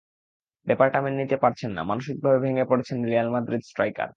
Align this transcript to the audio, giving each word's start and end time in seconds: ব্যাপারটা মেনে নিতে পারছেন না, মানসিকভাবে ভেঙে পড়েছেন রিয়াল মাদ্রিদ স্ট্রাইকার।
ব্যাপারটা 0.67 0.97
মেনে 1.03 1.17
নিতে 1.21 1.37
পারছেন 1.43 1.69
না, 1.73 1.81
মানসিকভাবে 1.83 2.37
ভেঙে 2.43 2.65
পড়েছেন 2.69 2.97
রিয়াল 3.05 3.27
মাদ্রিদ 3.29 3.63
স্ট্রাইকার। 3.69 4.09